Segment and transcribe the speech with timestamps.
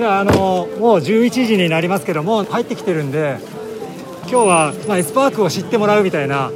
[0.00, 3.36] じゃああのもう11時になりますけども入ってきてるんで
[4.22, 6.50] 今日は、まあ、エスパークを知ってもらうみたいな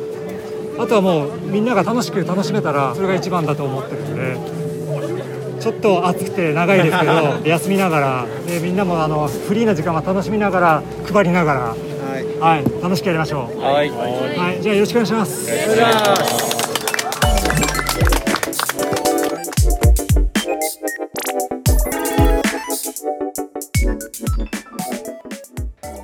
[0.78, 7.12] あとはもうみんなが楽しく楽しめたらそれが一番だと思ってるんでちょっと暑くて長いですけど
[7.44, 10.82] 休みながらでみんなもあのフリーな時間は楽しみながら
[11.12, 11.76] 配りながら、は
[12.18, 13.60] い、はい、楽しくやりましょう。
[13.60, 16.53] はい、はい、じゃあよろしくお願いします。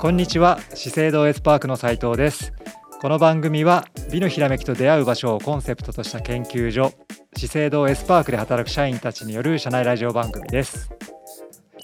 [0.01, 0.59] こんにちは。
[0.73, 2.55] 資生堂エスパークの斉藤です。
[3.03, 6.95] この番組は美のひらめきと出会う場所をコンセプトとした研究所
[7.37, 10.91] 資生堂エスパークで働く社員たちによる社内ラジオ番組です。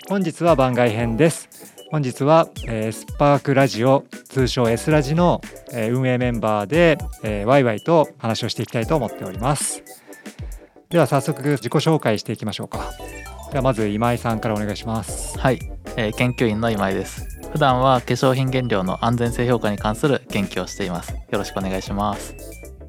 [0.08, 1.76] 本日は番外編です。
[1.90, 5.42] 本日はエスパークラジオ通称 S ラジの
[5.74, 6.96] 運営メンバーで
[7.44, 9.84] ワイワイと話をしていきたいと思っております。
[10.88, 12.92] では早速自己紹介していきましょうか。
[13.50, 15.38] ではまず今井さんからお願いします。
[15.38, 15.58] はい、
[15.96, 17.35] えー、研究員の今井です。
[17.52, 21.12] 普段は化粧品原料の安全性評価に関する研究をしています。
[21.12, 22.34] よろしくお願いします。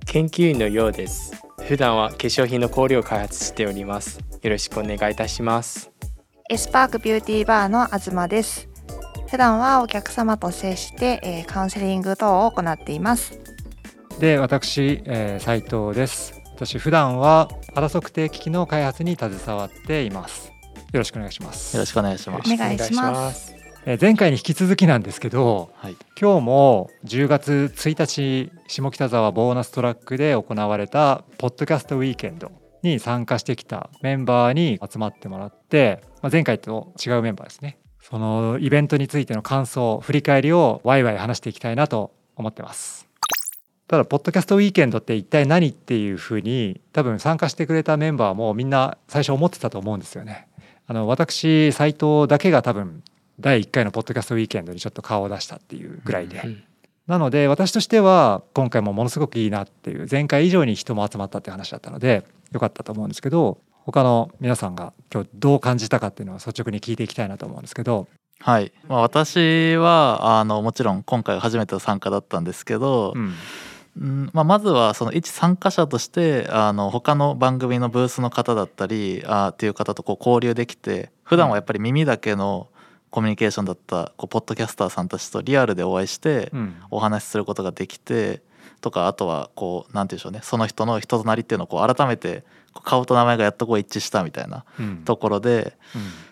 [0.06, 1.34] 研究員のようです。
[1.68, 4.20] 普段は化粧品の香料を開発しております。
[4.42, 5.92] よろしくお願いいたします。
[6.50, 8.70] S/PARK ビューティーバーの東です。
[9.30, 13.40] 普段はお客様と接して、えー、カウンセリング等を行っています。
[14.20, 16.42] で私、えー、斉藤です。
[16.56, 20.48] 私普段は肌測定機器の開発に携わっています。
[20.94, 21.76] よろしくお願いします。
[21.76, 22.54] よろしくお願いします。
[22.54, 23.57] お願いします
[23.96, 32.52] 前回に引き続きなんですけど、はい、今日も10月1日下北沢ボーナストラックで行われたポッドキャストウィーケンド
[32.84, 37.78] に参加してきたメンバーに集まってもらって、まあ、前回と違うメンバーですね。
[38.02, 43.08] そのイベントについての感想振り返りをワイワイ話していきたいなと思ってます。
[43.88, 50.50] ただポッドキャストウィーケンドって一体何っていうふうに多分参加してくれたメンバーもみんな最初思ってたと思うんですよね。
[50.88, 53.02] あの私斉藤だけが多分
[53.40, 56.64] 第1回のポッドキャストウィーケンドにちょっと顔を出したっていうぐらいで、うんうん、
[57.06, 68.08] なので私としては今回もものすごくいいなっていう前回以上に人も集まったっていう話だったのでよかったと思うんですけど他の皆さんが今日どう感じたかっていうのは率直に聞いていきたいなと思うんですけど。
[68.40, 73.34] はい、まあ、私はあのもちろん今回初めての参加だったんですけど、うん。
[74.00, 82.68] うんまあ、まずはその一参加者としてあの他の番組のブースの方だったりあっていう方とこう交流できて普段はやっぱり耳だけの
[83.10, 86.52] コミュニケーションだったこうポッドキャスターさんたちとリアルでお会いして
[86.92, 88.42] お話しすることができて、
[88.82, 92.44] とかあとはこう何て言うんでしょうねその人の人となりっていうのをこう改めて
[92.84, 94.66] 顔と名前がやっとこう一致したみたいな
[95.06, 95.74] ところで、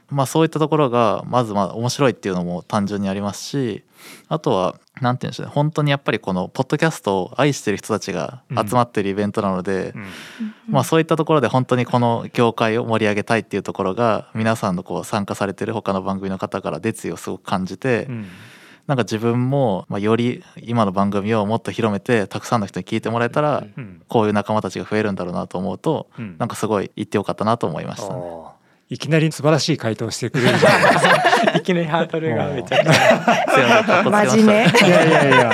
[0.10, 3.84] まあそういったところがまずまあ面白いっていうのも単純にありますし
[4.28, 5.52] あとは何て言うんでしょうね。
[5.54, 10.06] 本当にやっぱりこのポッドキャストを愛してる人たちが集まってるイベントなので、うん、
[10.70, 18.06] まあそういったところで本当にこの業界を盛り上げたいっていうところが皆さんのこう参加されてる他の番組の方から熱意をすごく感じて。
[18.10, 18.28] うん。
[18.88, 23.66] なんか自分も、まあ、より今の番組をもっと広めてたくさんの人に聞いてもらえたら、
[24.08, 28.22] こういう仲間たちが増えるんだろうなと思うと、うなんかすごい言ってよかったなと思いましたね。
[28.90, 31.58] いきなり素晴らしい回答してくれるじゃないですか。
[31.58, 34.04] いきなりハードルがめちゃくちゃ。
[34.04, 34.88] 真面目。
[34.88, 35.54] いやいやいや。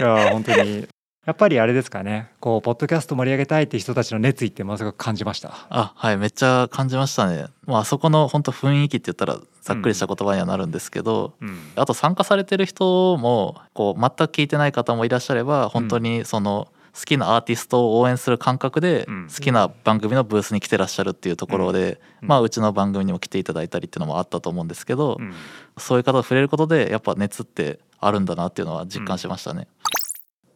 [0.00, 0.86] いや本当に
[1.24, 5.50] やっぱりあれですかねこうポッドキャスト盛り上げたいって人たちの熱意ってものすごく感じました？
[5.68, 25.18] あはいめっちゃ感じましたねまあそこの本当雰囲気って言ったらざっくりした言葉にはなるんですけど、うん、あと参加されてる人もこう全く聞いてない方もいらっしゃれば本当にその、好きなアーティストを応援する感覚で好きな番組のブースに来てらっしゃるっていうところで、まあうちの番組にも来ていただいたりっていうのもあったと思うんですけど、
[25.78, 29.68] そういう方と触れることでやっぱ熱ってあるんだなっていうのは実感しましたね。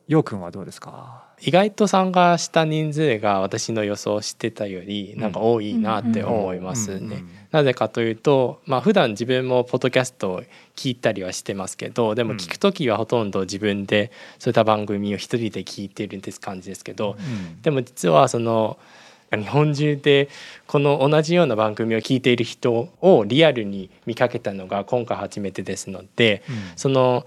[0.08, 1.25] ようくんはどうですか？
[1.40, 7.24] 意外と参加した人数が私の予想してたよりなんか多いなって思いますね。
[7.52, 10.42] なぜかというとまあ普段自分もポッドキャストを
[10.74, 17.16] 聞いたりはしてますけどでも聞く時はほとんど自分でそういった番組を一人で聞いてるんです感じですけど、
[17.62, 18.78] でも実はその
[19.30, 20.28] 日本中で
[20.66, 26.42] この同じような番組を聞いている人をリアルに見かけたのが今回初めてですので、
[26.76, 27.26] その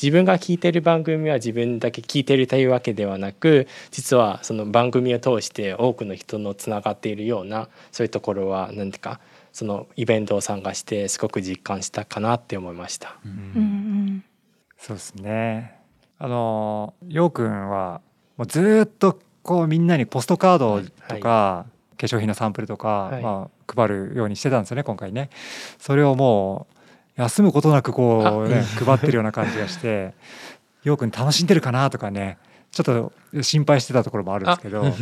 [0.00, 9.20] 自分が聞いてる番組は自分だけ聞いてるというわけではなく実はその番組を通して多くの人のつながっているようなそういうところは何ていうか
[9.52, 13.16] そのイベントを参加してすごく実感したかなって思いました。
[13.24, 14.24] うん、
[14.76, 15.74] そうですね。
[16.18, 18.00] あのようくんは
[18.36, 25.30] もうずっとこうみんなにポストカードとか、はい、化粧品のサンプルとか、はい、まあ、配るようにしてたんですよね今回ね。
[25.78, 26.77] それをもう
[27.18, 30.14] 休むことなくこうね配ってるような感じがして
[30.84, 32.38] ようくん楽しんでるかなとかね
[32.70, 33.12] ちょっと
[33.42, 34.84] 心配してたところもあるんですけど。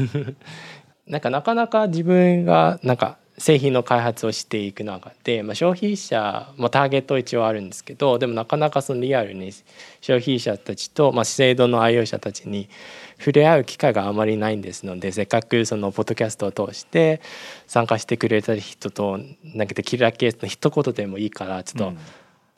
[1.07, 9.53] なんかなかなか自分がなんか製品の開発をしていく中で、まあ、消費者もターゲット一応あるんですけどでもなかなかそのリアルに
[10.01, 12.69] 消費者たちと、まあ、資生堂の愛用者たちに
[13.19, 17.21] 触れ合う機会があまりないんですのでせっかくそのポッドキャストを通して
[17.67, 21.99] 参加してくれた人となんかでキラーケースの一言でもいいからちょっと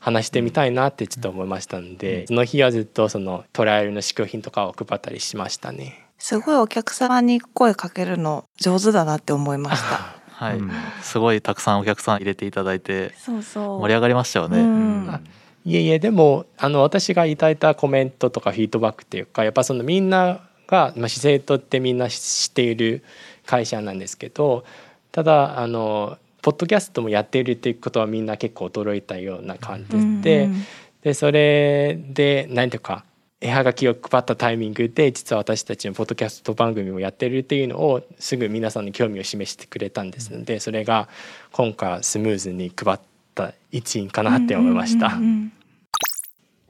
[0.01, 6.09] 話してみたいなってちょっと思いましたんで、その日はずっとそのトライアルの試供品とかを配ったりしましたね。
[6.19, 10.19] すごいお客様に声かけるの上手だなって思いました。
[10.33, 10.71] はい、うん、
[11.03, 14.61] すごいたくさんお客さん入れていただいて盛り上がりましたよね。
[14.61, 15.21] うん、
[15.65, 23.03] いえいえでもあの私がいただいたコメントとかフィードバックっていうかやっぱそのみんなが、まあ、資生堂ってみんな知っている
[23.45, 24.65] 会社なんですけど
[25.11, 30.67] ただあのポッドキャストもやっているっていうことはみんな結構驚いたような感じで、うんうん、
[31.03, 33.05] でそれで何ていうか
[33.41, 41.09] 絵はがきを配ったタイミングで実は私たちのポッドキャスト番組もやってるっていうのをすぐ皆さんに興味を示してくれたんですのでそれが
[41.53, 42.99] 今回スムーズに配っ
[43.35, 45.19] た一因かなって思いました。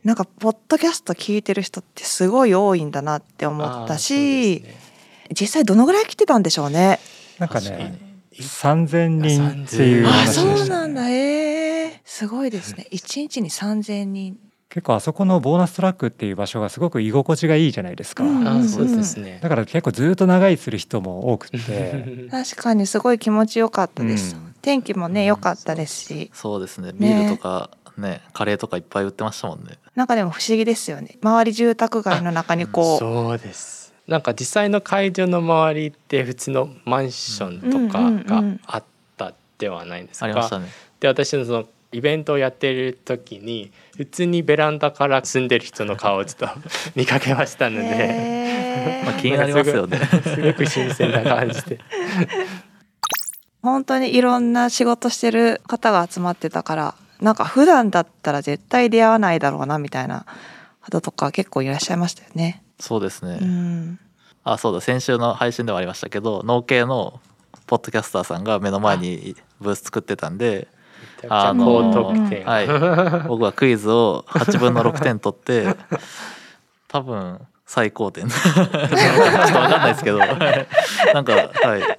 [0.09, 4.75] なんかポッドキャスト聞いてる人ってすごい多いんだなって思ったし、ね、
[5.39, 6.99] 実際どのぐらい来てたんでしょうね。
[7.39, 7.99] なんかね
[8.33, 14.39] 3000人っていう話でした、ね、そうなんだえー、すごいですね1日に3000人
[14.71, 18.25] 結構あそこのボーナストラックっていう場所がすごく居心地がいいじゃないですか。
[18.25, 19.41] あそうですね。
[19.43, 22.29] だから結構ずっと長居する人も多くて。
[22.31, 24.37] 確かにすごい気持ちよかったです。
[24.37, 26.31] うん、天気もね良かったですし。
[26.35, 26.93] そうですね。
[26.95, 29.79] ビールとかねカレーとかいっぱい売ってましたもんね。
[29.95, 31.19] なんかでも不思議ですよね。
[31.23, 32.99] 周り住宅街の中にこう。
[32.99, 33.95] そうです。
[34.07, 38.11] なんか実際の会場の周りって普通のマンションとか
[38.41, 38.85] があっ
[39.17, 40.27] たではないんですか。
[40.27, 40.69] ありましたね。
[41.01, 46.61] で私のそのイベントをやってる時に普通にベランダから住んでる人の顔をちょっと
[46.95, 51.81] 見かけましたのでまあ気になりますよねすごく新鮮な感じで
[53.63, 60.27] 本当にいろんな仕事してる方が集まってたからなんか普段だったら絶対出会わないだろうなみたいな
[60.81, 62.63] 方とか結構いらっしゃいましたよね。
[62.81, 63.99] そうですね、うん、
[64.45, 67.21] あそうだ先週の配信でもありましたけど農系の
[67.67, 70.69] ポッドキャスターさんが目の前にブース作ってたんで
[71.29, 72.69] あの高得点、はい、
[73.27, 75.75] 僕はクイズを8分の6点取って
[76.87, 78.27] 多分最高点。
[78.29, 80.19] ちょっと分かんないですけど。
[80.19, 81.99] なんかはい。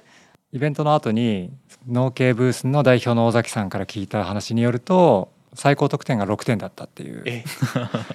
[0.52, 1.52] イベントの後に
[1.88, 7.44] 農系ブースの代表の尾崎さんから聞いた話によると最高得点が6点だったっていう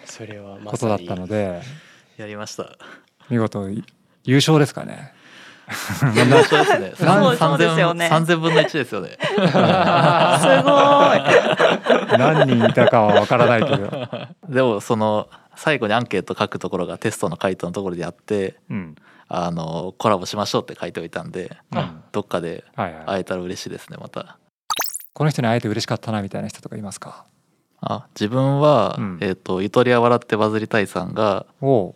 [0.05, 1.61] それはことだったので
[2.17, 2.77] やりました
[3.29, 3.67] 見事
[4.23, 5.13] 優勝ですかね
[5.67, 6.93] ですね。
[6.95, 9.17] 三千三千分の一ですよね。
[9.19, 9.49] すごい。
[12.17, 14.07] 何人いたかはわからないけど。
[14.47, 18.95] でもその最後にアンケート書くところがテストの回答のところでやって、うん、
[19.27, 24.37] あのコラボしましょうって書いておいたんで、うん、どっかで会えたら嬉しいですねまた。
[25.11, 27.25] この人に会えて嬉しかったなみたいな人とかいますか？
[27.81, 31.93] あ自分は、うん、えっ、ー、とゆとりは笑ってバズりたいさんが同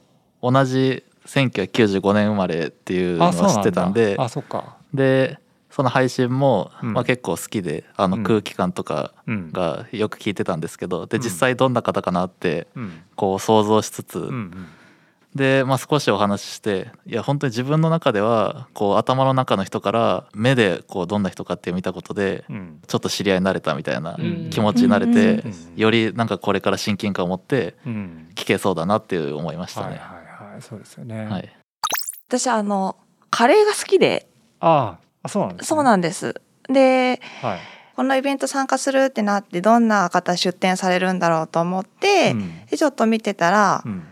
[0.65, 4.75] じ1995年生まれっていうのを知ってたんであそっか。
[4.93, 5.39] で
[5.69, 12.67] その配信も、まあ、結構好きで、あの空気感とかがよく聞いてたんですけど、で実際どんな方かなって
[13.15, 14.29] こう想像しつつ、
[15.35, 22.45] で、まあ、少しお話ししていや本当に自分の中ではこう頭の中の人から目でこうどんな人かって見たことで、
[22.87, 24.17] ちょっと知り合いになれたみたいな
[24.49, 25.43] 気持ちになれて、
[25.75, 27.75] よりなんかこれから親近感を持って
[28.35, 29.87] 聞けそうだなっていう思いましたね。
[29.87, 30.19] はいはい
[30.61, 31.25] そうですよね。
[31.25, 31.49] はい。
[32.27, 32.97] 私あの
[33.29, 34.29] カレーが好きで。
[34.59, 36.41] ああ、そうなんです、ね、そうなんです。
[36.67, 37.59] で、はい、
[37.95, 43.83] このイベント参加するってなってどんな方出展されるんだろうと思って、うん、でちょっと見てたら。
[43.85, 44.03] うん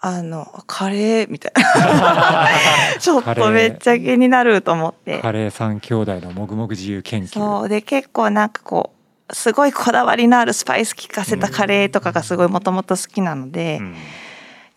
[0.00, 2.48] あのカレーみたいな。
[3.00, 5.18] ちょっとめっちゃ気になると思って。
[5.20, 7.28] カレー三兄弟のもぐもぐ自由研究。
[7.28, 7.68] そう。
[7.68, 8.92] で結構なんかこ
[9.28, 13.96] うすごいこだわりのあるスパイス効かせたカレーとかがすごいもともと好きなので、うん。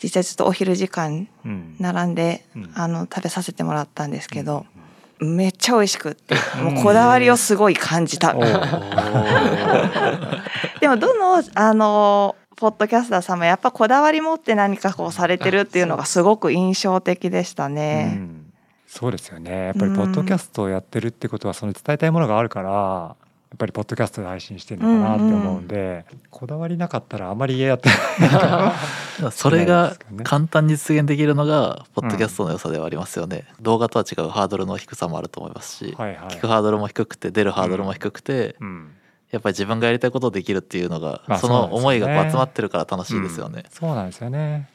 [0.01, 1.27] 実際ちょっとお昼時間
[1.79, 4.65] 並んで、うん、あの食べさせてもらったんですけど、
[5.19, 8.33] うん、めっちゃ美味しくってもうこだわりをすごい感じた。
[10.81, 18.13] でもどのあのポッドキャスターさんもやっぱこだわり持って何かこうされてるっていうのがすごく印象的でしたね。
[18.17, 18.53] うん、
[18.85, 19.65] そうですよね。
[19.65, 23.15] やっぱりポッドキャストをやってるってことはその伝えたいものがあるからや
[23.55, 38.91] っぱりポッドキャストで配信してるのかなって思うんで、うんうん、こだわりなかったらあまりやってないそれが簡単に実現できるのがポッドキャストの良さではありますよね、うん、動画とは違うハードルの低さもあると思いますし、はいはい、聞くハードルも低くて出るハードルも低くて、うん、
[39.31, 44.69] やっぱり自分がやりたいことできるっていうのが、まあ、その思いが集まってるから楽しいですよね、そうなんですよね。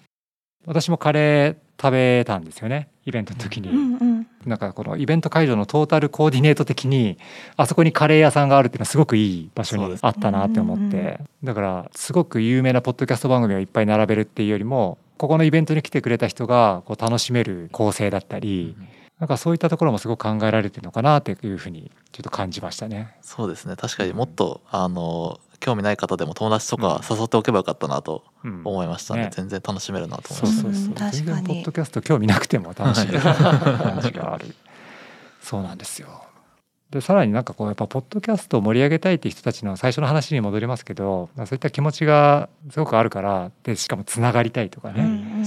[0.67, 7.19] 私もカレー食べたんですよねイベントの時に、うんうん、なんかこのイベント会場のトータルコーディネート的に
[7.57, 11.21] あそこにカレー屋さんがあるっていうのはすごくいい場所にあったなって思って。
[11.45, 18.77] だからすごく有名なポッドキャスト番組をいっぱい並べるっていうよりもここのイベントに来てくれた人がこう楽しめる構成だったり、
[19.19, 23.17] なんかそういったところもすごく考えられてるのかなっていうふうにちょっと感じましたね。
[23.23, 23.77] そうですね。
[23.77, 28.25] 確かにもっとあの興味ない方でも友達とか誘っておけばよかったなと
[28.65, 29.21] 思いましたね。
[29.21, 31.11] うんね、全然楽しめるなと思いました、そうそうそう。
[31.13, 34.55] 全然ポッドキャスト興味なくても楽しめる 感じがある。
[35.41, 36.27] そうなんですよ。
[36.91, 45.45] でさらになんかこうやっぱポッドキャストを盛り上げたいっていう人たちの最初の話に戻りますけどそういった気持ちがすごくあるからでしかもつながりたいとかね、うん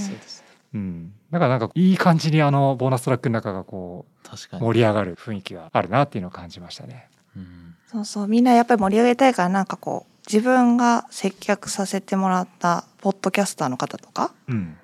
[0.74, 7.08] うん、だからなんかいい感じにあのボーナストラックの中がこう盛り上がる雰囲気があるなっていうのを感じましたね。
[7.36, 8.28] うん、そうそう。
[8.28, 14.76] みんなやっぱり盛り上げたいからなんかこう自分が接客させてもらったポッドキャスターの方とか、うん、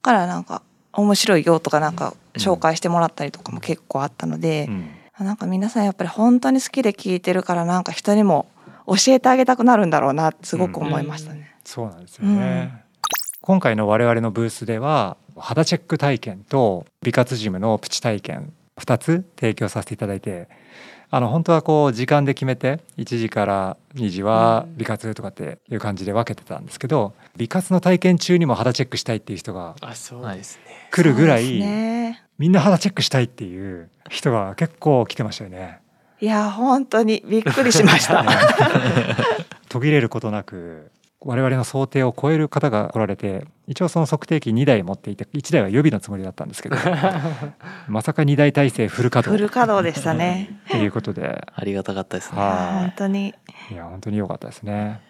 [0.00, 4.90] からなんか面白いよとかなんか紹介してもらったりとかも結構あったので、うん。
[5.20, 8.46] なんか皆さんやっぱり本当に好きで聞いてるからなんか人にも
[8.86, 11.40] 教えてあげたくなるんだろうなってすごく思いましたね。
[11.40, 12.91] うん、そうなんですよね、うん、
[13.42, 20.48] 今回の我々のブースでは肌チェック体験と美活ジムのプチ体験2つ提供させていただいて
[21.10, 29.74] あの本当はこう時間で決めて1時から2時は美活とかっていう感じで分けてたんですけど美活の体験中にも肌チェックしたいっていう人が
[30.92, 31.60] 来るぐらい
[32.38, 35.80] みんな肌チェックしたいっていう人が結構来てましたよね。
[36.20, 38.24] いや本当にびっくりしました。
[39.68, 40.92] 途切れることなく
[41.24, 46.76] 我々の想定を超える方が来られて一応その測定器2台持っていて1台は予備のつもりだったんですけど
[47.88, 49.36] まさか2台体制フル稼働。
[49.40, 50.60] フル稼働でしたね。
[50.70, 51.46] ということで。
[51.54, 52.38] ありがたかったですね。
[52.38, 53.34] 本当に。
[53.70, 55.00] いや本当に良かったですね。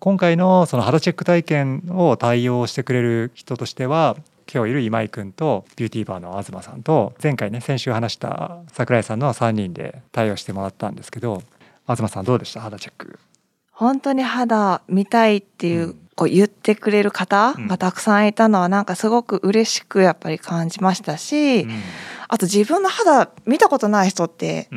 [0.00, 4.16] 今回のその肌チェック体験を対応してくれる人としては
[4.52, 11.42] 今日いる今井君とビューティーバーの東さんと前回ね先週話した桜井さんの3人で対応してもらったんですけど
[11.86, 12.62] 東さんどうでした？
[12.62, 13.18] 肌チェック
[13.80, 21.66] 本当に肌見たいっていう、こう言ってくれる方がたくさんいたのはなんかすごく嬉しくやっぱり感じましたし、
[22.28, 24.68] あと自分の肌見たことない人って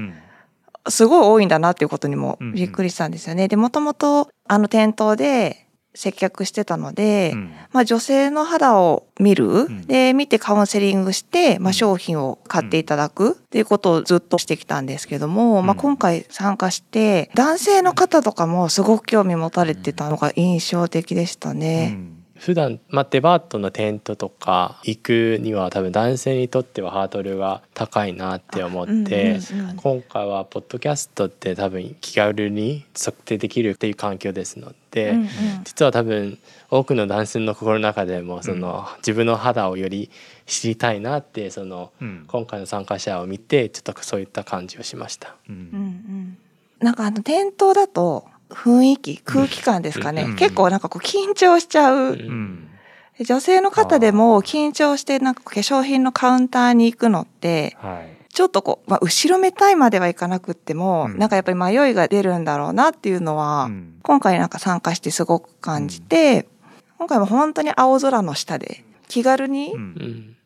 [0.88, 3.50] すごい多いんだなっていうことにもびっくりしたんですよね。
[3.50, 5.63] でもともとあの店頭で
[5.96, 13.32] 接客してたので、うん、まあ、女性の肌を見る、うん、で見てカウンセリングして、まあ、商品を買っていただく。
[13.32, 22.00] っていうことをずっとしてきたんですけども、まあ、今回参加して男性の方とかもすごく興味持たれてたのが印象的でしたね。
[22.44, 29.40] 普段、まあ、デパートのテントとか行くには多分男性にとってはハードルが高いなって思って、
[29.78, 35.16] 今回はポッドキャストって多分気軽に測定できるっていう環境ですので、
[35.64, 36.38] 実は多分
[36.70, 40.12] 多くの男性の心の中でもその、自分の肌をより
[40.46, 41.94] 知りたいなってその、
[42.28, 45.34] 今回の参加者を見てちょっとそういった感じをしました。
[45.48, 46.38] うんうん、
[46.80, 52.70] なんかあの店頭だと雰囲気空気感ですかね、うん、結構なんかこう緊張しちゃう、うん、
[53.20, 63.70] 女性の方でも緊張してなんか化粧品のカウンターに行くのって、はい、ちょっとこう、まあ、後ろめたいまではいかなくっても、うん、なんかやっぱり迷いが出るんだろうなっていうのは、
[64.02, 66.48] 今回なんか参加してすごく感じて、
[66.98, 69.74] 今回も本当に青空の下で気軽に、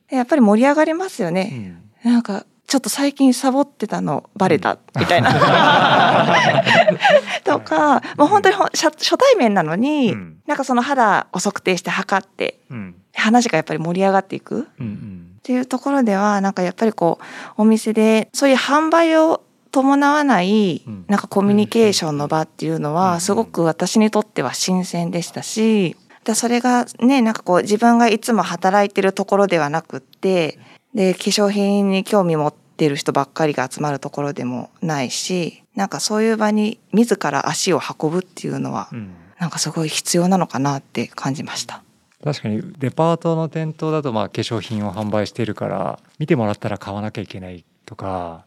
[0.10, 1.78] やっぱり盛り上がりますよね。
[2.04, 5.32] なんかちょっと最近サボってたのバレたみたいな、
[7.46, 25.96] とかもう本当に初対面なのに、うん、なんかその肌を測定して測って、うん、話がやっぱり盛り上がっていく、うんうん、っていうところではなんかやっぱりこうお店でそういう販売を伴わないなんかコミュニケーションの場っていうのはすごく私にとっては新鮮でしたし
[26.34, 30.60] それがねなんかこう自分がいつも働いてるところではなくって
[30.98, 41.84] で、化粧品に興味持ってる人ばっかりが集まるところでもないし、なんかそういう場に自ら足を運ぶっていうのは、うん、なんかすごい必要なのかなって感じました。
[42.24, 48.46] 確かにデパートの店頭だとまあ化粧品を販売しているから見てもらったら買わなきゃいけないとか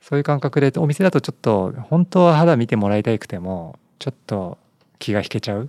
[0.00, 4.56] そういう感覚でお店だとちょっと本当は肌見てもらいたくてもちょっと
[4.98, 5.68] 気が引けちゃう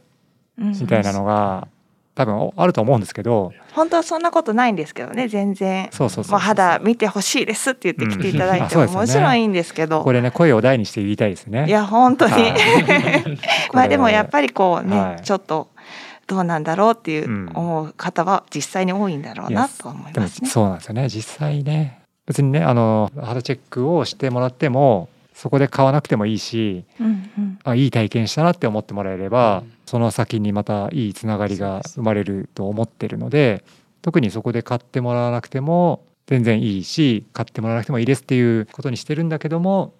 [0.58, 1.68] みたいなのが
[2.14, 5.90] 多分あると思うんですけど本当はそんなことないんですけどね全然。
[5.92, 10.04] そうそうそう肌見てほしいですって言って来ていただいても、もちろんいいんですけど。
[10.04, 11.66] これね声を大にして言いたいですね。
[11.68, 12.34] いや本当に。
[13.74, 15.70] まあでもやっぱりこうね、はい、ちょっと
[16.28, 21.10] どうなんだろうっていう思う方は実際に多いんだろうなと思いますね、そうなんですよね。
[21.10, 22.02] 実際ね。
[22.26, 27.10] 別にねあの肌チェックをしてもらってもそこで買わなくてもいいし、うんう
[27.42, 33.64] ん、あいい体験したなって思ってもらえれば、うん、その先にまたいいつながりが生まれると思ってるので
[34.02, 39.94] 特にそこで買ってもらわなくても全然いいし買ってもらわなくてもいいですっていうことにしてるんだけども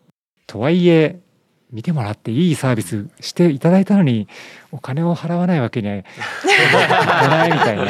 [0.48, 1.20] とはいえ
[1.72, 4.28] 見てもらっていいサービスしていただいたのに
[4.72, 7.86] お金を払わないわけにはいかない みたいな。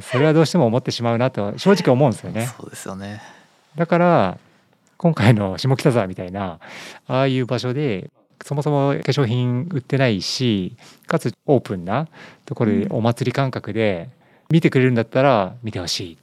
[0.00, 2.46] それはどうしても思ってしまうなと正直思うんですよね。
[2.46, 3.20] そうですよね。
[3.76, 4.38] だから
[5.02, 6.60] 今回の下北沢みたいな
[7.08, 8.12] ああいう場所で
[8.44, 10.76] そもそも化粧品売ってないし
[11.08, 12.06] かつオープンな
[12.46, 14.10] ところでお祭り感覚で
[14.48, 16.18] 見てくれるんだったら見てほしい。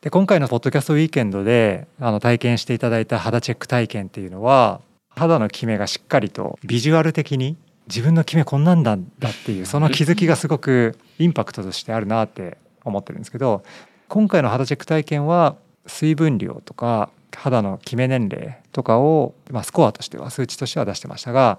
[0.00, 4.80] で今回のポッドキャストウィーケンドであの体験していただいた肌チェック体験っていうのは
[5.10, 7.58] 肌のキメがしっかりとビジュアル的に
[7.88, 13.64] 自分のキメこんなんだだっていうその気づきがすごくインパクトとしてあるなって思ってるんですけど
[14.08, 15.56] 今回の肌チェック体験は
[15.86, 21.58] 水分量とか肌のキメ年齢とかを、まあ、スコアとしては数値としては出してましたが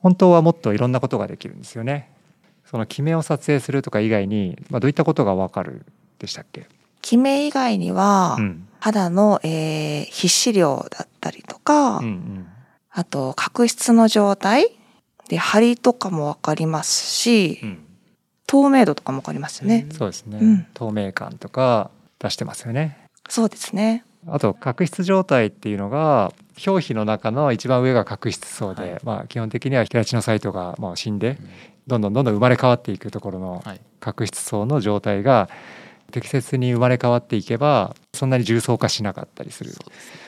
[0.00, 2.10] 本当はもっといろんなことができるんですよね。
[2.64, 5.86] そのキメを撮影するとか以外に、まあ、どういったことがわかる
[6.18, 6.66] でしたっけ？
[7.00, 12.46] キメ以外には、うん、肌の、えー、皮脂量だったりとか、うんうん、
[12.90, 14.74] あと角質の状態。
[15.28, 17.84] で張りとかもわかりますし、うん、
[18.46, 22.96] 透明度とかもわかりますよね、そうですね、透明感とか出してますよね。
[23.28, 26.32] そうですねあと角質状態っていうのが
[26.66, 31.38] 表皮の中の一番上が角質層で、はい、まあ基本的にはケラチノサイトがもう死んで、
[31.86, 33.64] どんどんどんどん生まれ変わっていくところの
[34.00, 35.48] 角質層の状態が
[36.10, 39.72] 適切に生まれ変わっていけばそんなに重層化しなかったりする。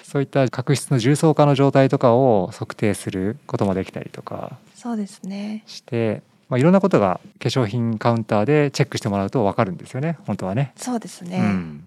[0.03, 5.63] そういった角質の重層化の状態とかを測定することもできたりとかそうですね。
[5.67, 10.19] してまあ、いろんなことが化粧品カウンターでチェックしてもらうと分かるんですよね。
[10.27, 10.73] 本当はね。
[10.77, 11.87] そうですね、うん、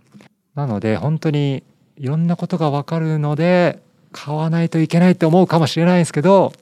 [0.55, 1.63] なので本当に
[1.97, 3.81] いろんなことが分かるので
[4.11, 6.53] 買わないといけないって思うかもしれないですけど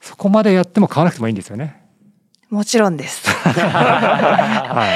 [0.00, 1.80] そこまでやっても買わなくてもいいんですよね。
[2.48, 3.28] もちろんです。
[3.30, 4.86] は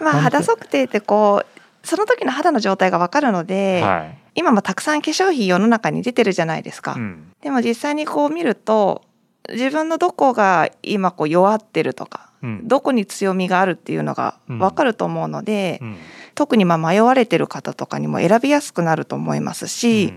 [0.00, 6.94] い、まあ肌測定ってこうその時の肌の状態がわかるので、はい、今もたくさん化粧品世の中に出てるじゃないですか。
[6.94, 9.02] うん、でも実際にこう見ると
[9.50, 12.25] 自分のどこが今こう弱ってるとか、うん、
[12.64, 15.96] どこに強みがあるっていうのがわかると思うので、うん、
[16.34, 20.12] 特にまあ迷われてる方とかにも選びやすくなると思いますし、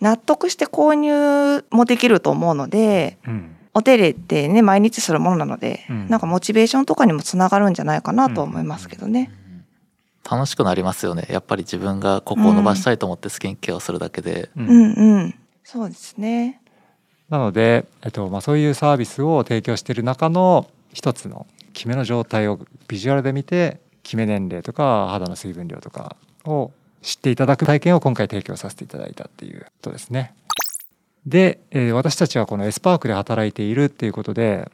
[0.00, 3.18] 納得して購入もできると思うので。
[3.72, 9.30] お手入れってね毎日するものなので、うん、なんかモチベーションとかにもつながるんじゃないかなと思いますけどね。
[10.28, 11.26] 楽しくなりますよね。
[11.30, 15.34] やっぱり自分がここを伸ばしたいと思ってスキンケアをするだけで、うん、うんうん。
[15.64, 16.60] そうですね。
[17.28, 26.72] なので、えっとまあ、そういうサービスを提供している中の一つのキメの状態をビジュアルで見てキメ年齢とか肌の水分量とかを
[27.02, 30.34] 知っていただく体験を今回提供させていただいたっていうことですね。
[31.26, 34.70] で、えー、私たちはこの S/PARK で働いているっていうことで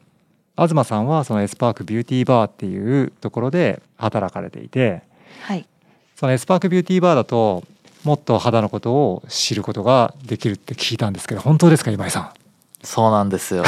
[0.56, 5.02] 東さんはその S/PARK ビューティーバーっていうところで働かれていて、
[5.42, 5.66] はい、
[6.14, 7.64] その S/PARK ビューティーバーだと
[8.04, 12.45] もっと肌のことを知ることができるって聞いたんですけど本当ですか今井さん？
[12.86, 13.64] そうなんですよ。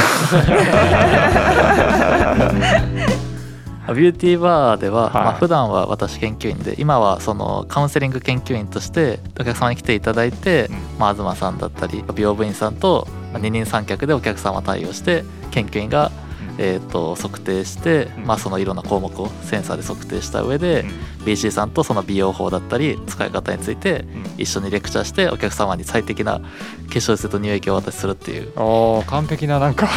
[3.95, 5.13] ビューティーバーでは、はい。
[5.13, 16.13] まあ普段は私研究員で今はそのカウンセリング研究員としてお客様に来ていただいて、うん、まあ、東さんだったり美容部員さんと二人三脚でお客様対応して研究員が
[16.59, 20.85] えー、と測定して、まあ、そのいろんな項目をセンサーで測定した上で、
[21.25, 24.05] BC さんとその美容法だったり使い方について
[24.37, 26.45] 一緒にレクチャーしてお客様に最適な化
[26.89, 28.53] 粧水と乳液をお渡しするっていう。
[28.57, 29.89] お完璧ななんか。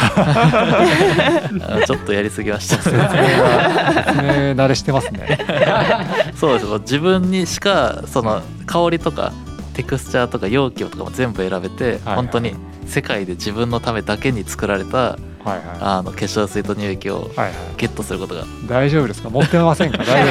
[1.86, 2.76] ちょっとやりすぎました。
[2.76, 5.38] 説明慣れしてますね。
[6.36, 6.66] そうです。
[6.80, 9.32] 自分にしかその香りとか
[9.74, 12.54] テクスチャーとか容器とかも全部選べて、はいはい、本当に
[12.86, 17.30] 世界で自分のためだけに作られたはいはい、あの化粧水と乳液を
[17.76, 19.30] ゲットすることが、はいはい、大丈夫ですか？
[19.30, 19.98] 持ってませんか？
[20.04, 20.30] 大丈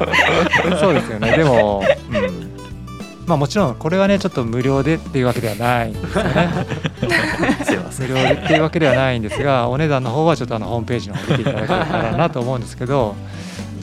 [0.00, 0.10] 夫で
[0.52, 0.78] すか？
[0.78, 1.36] そうですよね。
[1.36, 2.50] でも、うん、
[3.26, 6.48] まあもちろんこれはねちょっと無料でっていうわけではないんですよね。
[7.98, 13.14] 無料でっていうわけではないんですがお値段の方はちょっとあのホームページの方見ていただけたらなと思うんですけど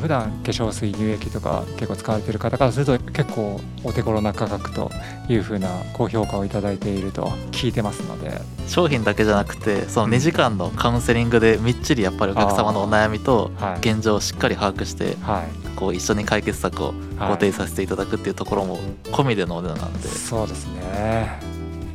[0.01, 4.91] 普段化粧水乳液とか結構使われてる方からすると結構お手頃な価格と
[5.29, 8.41] いうふうな高評価を頂いていると聞いてますので。
[8.67, 18.79] 商品だけじゃなくてその2時間のカウンセリングでみっちりやっぱりお客様のお悩みと現状をしっかり把握して、はい、こう一緒に解決策をご提させていただくっていうところも
[19.11, 21.39] 込みでのお値段なんで、そうですね。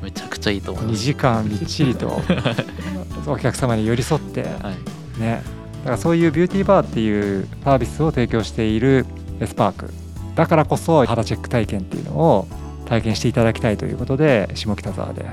[0.03, 0.95] めちゃくちゃいいと思います。
[0.95, 2.21] 2時間みっちりと
[3.27, 4.73] お客様に寄り添って、は
[5.17, 5.43] い、ね。
[5.43, 5.56] だ
[5.87, 9.07] からそういうビューティーバーっていうサービスを提供している
[9.41, 9.91] エスパーク。
[10.35, 12.47] だからこそ肌チェック体験っていうのを
[12.85, 15.25] 体験していただきたいということで下北沢で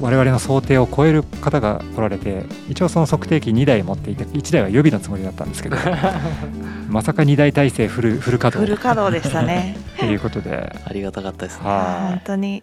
[0.00, 5.76] 我々の想定を超える方が来られて一応その測定器2台持っていて1台は予備のつもりだったんですけど
[6.88, 8.70] まさか2台体制フルフル稼働。
[8.70, 9.76] フル稼働でしたね。
[9.98, 10.74] ということで。
[10.84, 11.64] ありがたかったですね。
[11.64, 12.62] 本当に。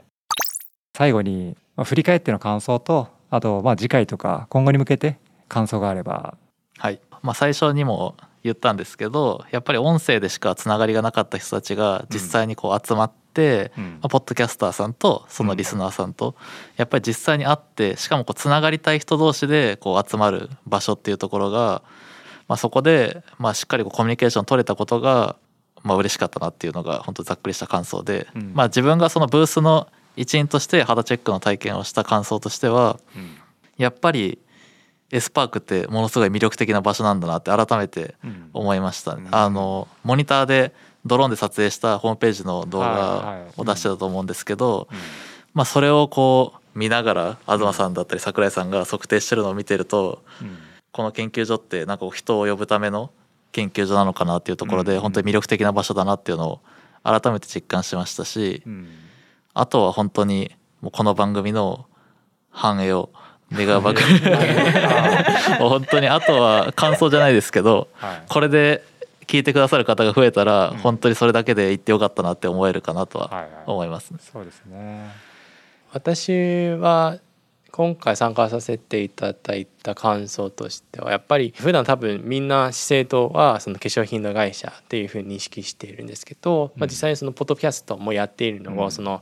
[0.95, 5.17] 最後に、まあ、振り返っての感想とあとまあ次回とか今後に向けて
[5.49, 6.38] 感想があれば
[6.77, 6.99] はい。
[7.21, 16.35] まあ最初にも言ったんですけどやっぱり音声でしかつながりがなかった人たちが実際にこう集まって、うん、まあ、ポッドキャスターさんとそのリスナーさんと
[16.77, 21.81] やっぱり実際に会ってしかもこうつながりたい人同士でこう集まる場所っていうところが、
[22.47, 25.38] まあ、そこでまあしっかりこうコミュニケーション取れたことが
[25.81, 32.99] まあ嬉しかったなっていうのが本当ざっくりした感想で、うん、まあ自分がそのブースの一員として肌チェックの体験をした感想としては、
[33.77, 34.39] やっぱり
[35.11, 38.15] エスパークってものすごい魅力的な場所なんだなって改めて
[38.53, 40.73] 思いました、うん、あのモニターで
[41.05, 44.87] ドローンで撮影したホームページの動画を出してたと思うんですけど、
[45.53, 50.23] まあ、それをこう見ながら東さんだったり櫻井さんが測定してるのを見てると、
[50.91, 53.11] この研究所ってなんか人を呼ぶための
[53.51, 56.61] 研究所なのかなっていうところで本当に魅力的な場所だなっていうのを
[57.03, 58.63] 改めて実感しましたし、
[59.53, 61.85] あとは本当にもうこの番組の
[62.49, 63.11] 繁栄を
[63.55, 68.83] 願うばかり本当にあとは感想じゃないですけど、はい、これで
[69.27, 74.25] 聞いてくださる方が増えたら、うん、本当にそれだけで言ってよかったなって思えるかなとは思います、ねはい。
[74.25, 75.11] はい、そうですね。
[75.91, 77.19] 私は
[77.75, 89.21] 今回参加させていただいた感想としてはやっぱり普段多分みんな資生堂はその化粧品の会社っていうふうに認識しているんですけど、まあ、実際にそのポッドキャストもやっているのをその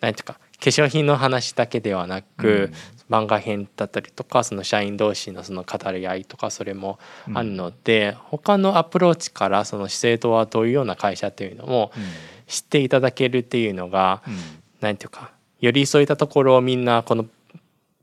[0.00, 2.72] 何ていうか化粧品の話だけではなく、
[3.10, 6.98] 漫画編だったりとかその社員同士のその語り合いとかそれも
[7.34, 11.92] あるので、うん、他のアプローチからその資生堂はどういうような会社というのも
[12.46, 14.22] 知っていただけるっていうのが、
[14.80, 17.26] うん、ていうかよりそういったところをみんなこの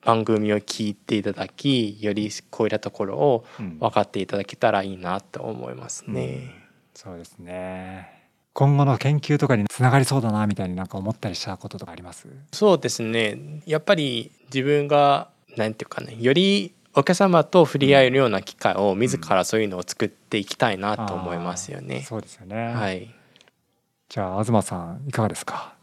[0.04, 3.46] 番組を聞いていただきよりこういったところを
[3.80, 6.26] 分かっていただけたらいいなと思いますね。
[6.26, 6.52] うん、
[6.94, 8.21] そうですね
[8.54, 12.28] 今後の研究とかにつながりそうだなみたいになんか思ったりしたこととかあります？
[12.52, 21.98] そうですねやっぱり自分がなんていうかねよりお客様と触れ合えるような機会を自らそういうのを作っていきたいなと思いますよね。
[21.98, 22.74] うん、そうですよね。
[22.74, 23.10] はい。
[24.10, 25.74] じゃあ東さんいかがですか？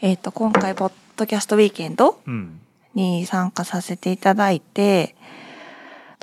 [0.00, 2.18] えっ、と今回ポッドキャストウィーケンド
[2.94, 5.14] に参加させていただいて、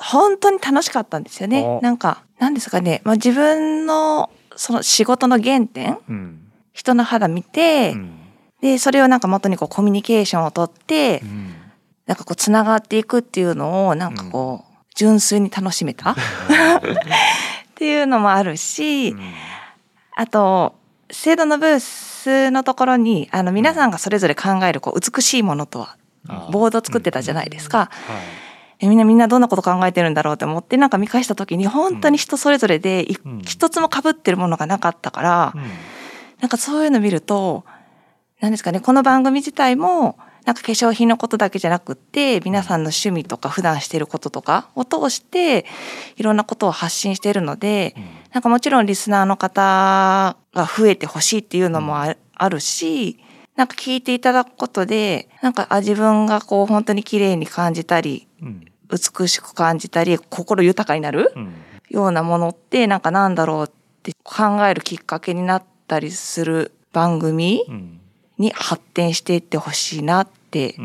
[0.02, 1.80] 本当に楽しかったんですよね。
[1.84, 8.20] なんかなんですかね、まあ自分のその仕事の原点、うん、人の肌見て、うん、
[8.62, 11.56] でそれをなんか元にこうコミュニケーションをとって、うん、
[12.06, 16.12] なんかこうつながっていくっていうのをなんかこう、純粋に楽しめた？
[16.12, 16.16] っ
[17.76, 19.16] ていうのもあるし、
[20.14, 20.76] あと
[21.10, 25.96] 制度のブースのところにあの皆さんがそれぞれ考えるこう美しいものとは
[26.52, 27.78] ボード作ってたじゃないですか。
[27.78, 28.49] はい
[28.80, 33.06] えみんなみんなどんなこと考えてるんだろうと思ってなんか見返した時に本当に人それぞれで
[33.46, 35.62] 一つもかぶってるものがなかったから、うん、
[36.40, 37.66] なんかそういうの見ると
[38.40, 45.66] 何ですかねこの番組自体もなんか化粧品のことだけじゃなくって皆さんの趣味とか普段していることとかを通して
[46.16, 53.20] いろんなことを発信しているので、うん、なんかもちろんリスナーの方が増えてほしいっていうのもあるし、
[53.60, 61.34] なんか聞いていただくことで、なんかあ自分がこう本当に綺麗に感じたり、うん、美しく感じたり心豊かになる
[61.90, 67.66] ようなものってなんかなんだろうって考えるきっかけになったりする番組
[68.38, 70.76] に発展していってほしいなって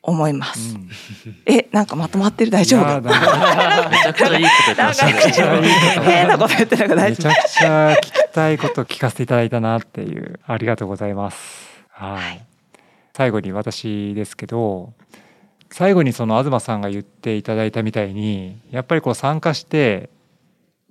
[0.00, 0.76] 思います。
[0.76, 0.88] うん、
[1.44, 3.02] え、なんかまとまってる大丈夫？
[3.02, 5.68] めちゃくちゃいいこと言ってましたね。
[6.02, 7.28] 変なこと言ってなく大丈夫？
[7.28, 11.73] めちゃくちゃ聞きたいこと聞かせていただいたなっていうありがとうございます。
[11.94, 12.22] はい。
[12.22, 12.46] はい、
[13.16, 14.92] 最後に私ですけど、
[15.70, 20.08] 最後にその東さんが言っていただいたみたいにやっぱりこう参加して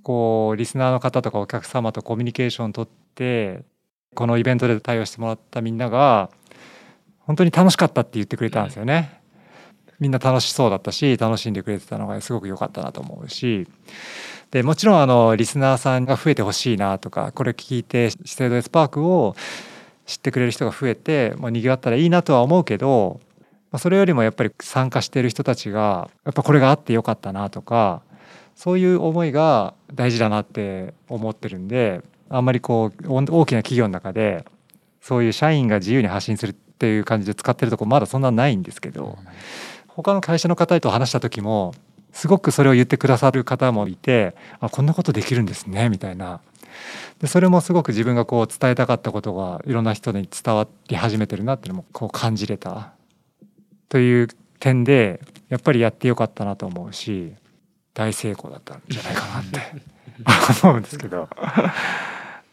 [0.04, 3.64] こうリスナーの方とかお客様とコミュニケーションをとって
[4.14, 6.30] このイベントで対応してもらったみんなが
[7.20, 9.22] 本当に楽しかったって言ってくれたんですよね。
[10.00, 13.66] みんな楽しそうだったし楽しんでくれてたのがすごく良かったなと思うし
[14.52, 19.34] でもちろんあのリスナーさんが増えてほしいなとかこれ聞いて資生堂エスパークを
[20.06, 23.20] 知ってくれる人が増えてもう賑わったらいいなとは思うけど
[23.74, 28.04] まあ、それよりもやっぱり参加している人たちがやっぱこれがあってよかったなとか
[28.56, 34.46] そういう思いが大事だなって思ってるんであんまりこう大きな企業の中で
[35.02, 39.18] そういう社員が自由に発信するっていう感じで使ってるとこまだそんなないんですけど
[39.88, 41.74] 他の会社の方と話した時も
[42.12, 46.42] すごくそれを言ってくださる方もいてあこんなことできるんですねみたいな
[47.20, 52.94] でそれもすごく自分がこう伝えたかったことがいろんな人に伝わり始めてるなっていうのもこう感じれた。
[53.90, 54.28] という
[54.60, 57.34] 点でやっぱりやってよかったなと思うし
[57.94, 59.60] 大成功だったんじゃないかなって
[60.64, 61.30] 思うんですけど。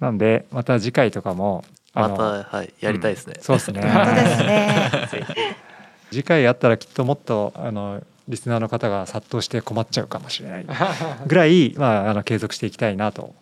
[0.00, 3.82] なんでまた次回とかもまたはいやりたいですね、うん、そうですね。
[3.82, 5.56] 本当ですね。
[6.10, 10.66] 次回やったらきっともっとあのリスナーの方が殺到して困っちゃうかもしれない
[11.26, 13.34] ぐらい、まあ、あの継続していきたいなと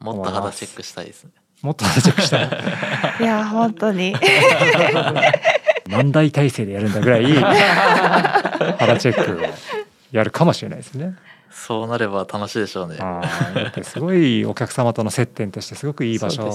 [0.00, 1.30] もっと肌チェックしたいですね。
[1.62, 2.48] もっと肌チェックしたい。
[3.20, 4.14] いや本当に。
[5.88, 9.48] 何大体制でやるんだぐらい肌チェックを
[10.12, 11.16] やるかもしれないですね。
[11.50, 12.98] そうなれば楽しいでしょうね。
[13.82, 16.50] すごいお客様との接点としてすごくいい場所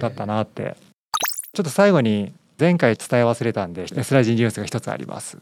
[0.00, 0.76] だったなって、ね、
[1.52, 5.38] ちょっと最後に前回伝え忘れたんで S ラジニュースが一つあります、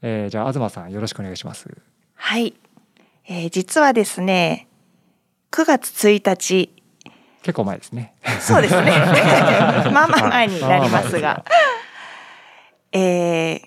[0.00, 1.68] えー、じゃあ東さんよろしくお願いします。
[2.14, 2.54] はい、
[3.28, 4.68] えー、実はですね
[5.50, 6.73] 9月1日
[7.44, 8.14] 結構前ですね。
[8.40, 8.90] そうですね。
[9.92, 11.44] まあまあ前になりますが。
[12.90, 13.60] えー、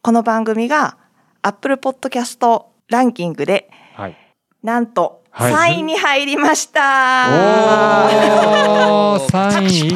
[0.00, 0.96] この番組が
[1.42, 4.16] Apple Podcast ランキングで、はい、
[4.62, 9.88] なんと3位に入りました、はい、 お3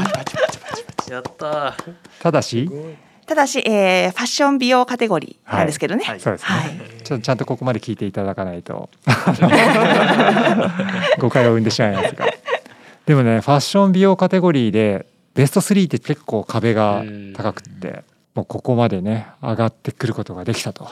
[1.07, 1.13] 位。
[1.13, 1.77] やった
[2.21, 2.69] ただし？
[3.27, 6.03] ただし、えー、ファッション美容カテゴリーなんですけどね。
[6.05, 8.91] はい、そうですね、はい、ちょちゃんとここまで聞いていただかないと。
[11.21, 12.27] 誤解を生んでしまいますが。
[13.07, 17.03] でもね、ファッション美容カテゴリーでベスト3って結構壁が
[17.35, 20.89] 高くって、もうここまでね上がってくることができたと。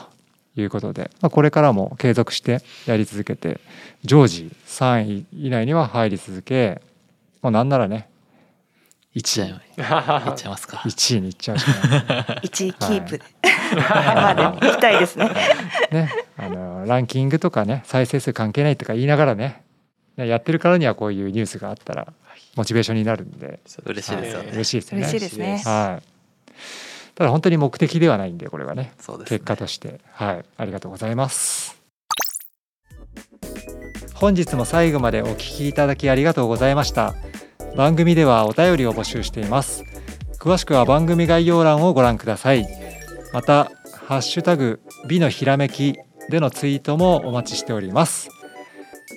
[0.57, 3.61] いうことで、まあ、これからも継続してやり続けて
[4.03, 6.81] 常時3位以内には入り続け
[7.41, 8.09] もうなんならね
[9.15, 9.53] 1位い
[10.33, 10.77] っちゃいますか。
[10.85, 12.01] 1位にいっちゃうしかない
[12.43, 13.19] 1 位キープ、
[13.81, 15.29] はい、 まで行きたいですね。
[15.91, 19.63] ねあのランキングとかね再生数関係ないとか言いながらね
[20.17, 22.13] やってるからにはこういうニュースがあったら
[22.55, 25.01] モチベーションになるんで嬉しいですよね、嬉しいですね。
[25.01, 25.61] 嬉しいですね。
[25.65, 26.03] はい。
[27.15, 28.93] ただ本当に目的ではないんでこれはね、ね、
[29.25, 29.99] 結果として。
[30.11, 30.45] はい。
[30.57, 31.79] ありがとうございます。
[34.13, 37.15] 本日も最後までお聞きいただきありがとうございました。
[37.75, 39.83] 番組ではお便りを募集しています。
[40.39, 42.67] 詳しくは番組概要欄をご覧ください。
[43.31, 43.71] また
[44.07, 45.95] ハッシュタグ美のひらめき
[46.29, 48.29] でのツイートもお待ちしております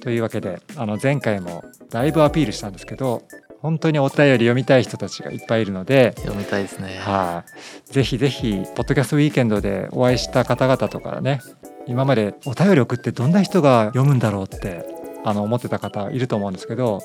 [0.02, 3.22] というわけであの前回もだいぶアピールしたんですけど
[3.60, 6.98] 本当にお便り読みたい人たちがいっぱいいるので読みたいですね。
[6.98, 7.44] は
[7.88, 11.40] い、ぜひぜひポッドキャストウィーケンドでお会いした方々とかね
[11.86, 14.84] 今までお便り送ってどんな人が読むんだろうって
[15.24, 17.00] あの思ってた方いると思うんですけど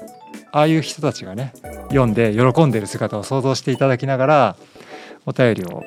[0.51, 1.53] ああいう人たちがね
[1.89, 4.55] 読んで喜んでる姿を想像していただきながら
[5.27, 5.83] お便りを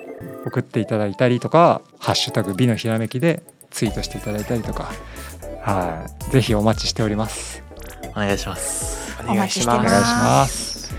[0.47, 4.93] 送っていただいたりとか「ハッシュタグ美のひらめき」でツイートしていただいたりとか
[5.63, 6.31] はい。
[6.31, 7.63] ぜひお待ちしております。
[8.13, 9.23] お願いします。
[9.23, 10.95] お願いします。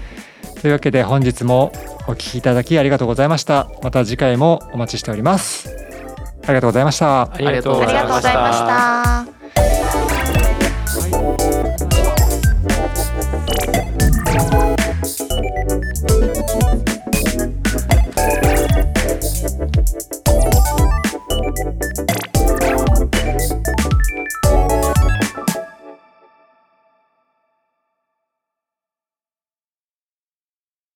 [0.61, 1.71] というわけで本日も
[2.07, 3.69] お聞きいただきありがとうございました。
[3.81, 5.69] また次回もお待ちしております。
[6.43, 7.21] ありがとうございました。
[7.21, 9.40] ありがとうございました